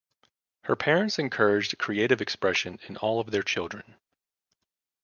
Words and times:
Her 0.63 0.75
parents 0.75 1.19
encouraged 1.19 1.77
creative 1.77 2.21
expression 2.21 2.79
in 2.87 2.97
all 2.97 3.23
their 3.23 3.43
children. 3.43 3.97